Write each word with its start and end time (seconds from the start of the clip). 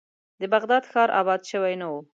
د 0.41 0.43
بغداد 0.53 0.83
ښار 0.91 1.09
آباد 1.21 1.41
شوی 1.51 1.73
نه 1.81 1.87
و. 1.91 1.93